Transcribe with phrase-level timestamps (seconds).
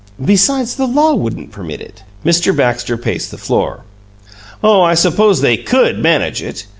[0.25, 2.55] "Besides, the law wouldn't permit it." Mr.
[2.57, 3.83] Baxter paced the floor.
[4.63, 6.65] "Oh, I suppose they COULD manage it.